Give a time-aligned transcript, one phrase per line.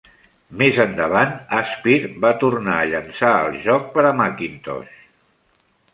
[0.61, 5.01] Més endavant Aspyr va tornar a llançar el joc per a Macintosh.